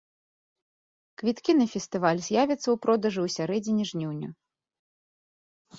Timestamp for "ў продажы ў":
2.71-3.27